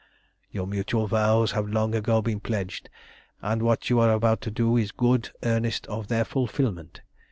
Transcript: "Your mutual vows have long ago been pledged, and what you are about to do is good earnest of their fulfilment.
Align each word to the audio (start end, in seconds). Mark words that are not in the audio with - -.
"Your 0.49 0.65
mutual 0.65 1.05
vows 1.05 1.51
have 1.51 1.69
long 1.69 1.93
ago 1.93 2.23
been 2.23 2.39
pledged, 2.39 2.89
and 3.39 3.61
what 3.61 3.91
you 3.91 3.99
are 3.99 4.11
about 4.11 4.41
to 4.41 4.49
do 4.49 4.75
is 4.75 4.91
good 4.91 5.29
earnest 5.43 5.85
of 5.85 6.07
their 6.07 6.25
fulfilment. 6.25 7.01